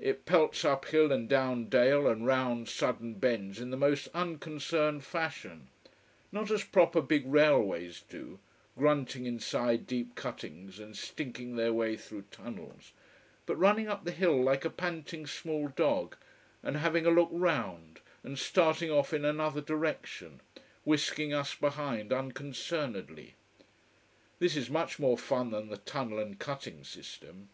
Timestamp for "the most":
3.70-4.08